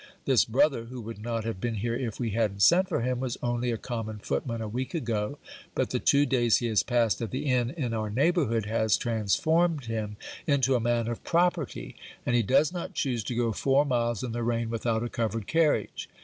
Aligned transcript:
This 0.25 0.45
brother, 0.45 0.85
who 0.85 0.99
would 1.01 1.19
not 1.21 1.43
have 1.43 1.61
been 1.61 1.75
here 1.75 1.93
if 1.95 2.19
we 2.19 2.31
hadn't 2.31 2.63
sent 2.63 2.89
for 2.89 3.01
him, 3.01 3.19
was 3.19 3.37
only 3.43 3.69
a 3.69 3.77
common 3.77 4.17
footman 4.17 4.59
a 4.59 4.67
week 4.67 4.95
ago, 4.95 5.37
but 5.75 5.91
the 5.91 5.99
two 5.99 6.25
days 6.25 6.57
he 6.57 6.65
has 6.69 6.81
passed 6.81 7.21
at 7.21 7.29
the 7.29 7.45
inn 7.45 7.69
in 7.69 7.93
our 7.93 8.09
neighbourhood 8.09 8.65
has 8.65 8.97
transformed 8.97 9.85
him 9.85 10.17
into 10.47 10.73
a 10.73 10.79
man 10.79 11.07
of 11.07 11.23
property; 11.23 11.95
and 12.25 12.35
he 12.35 12.41
does 12.41 12.73
not 12.73 12.95
choose 12.95 13.23
to 13.25 13.35
go 13.35 13.51
four 13.51 13.85
miles 13.85 14.23
in 14.23 14.31
the 14.31 14.41
rain 14.41 14.71
without 14.71 15.03
a 15.03 15.07
covered 15.07 15.45
carriage. 15.45 16.09